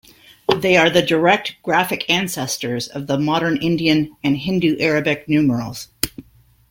[0.55, 5.89] They are the direct graphic ancestors of the modern Indian and Hindu-Arabic numerals.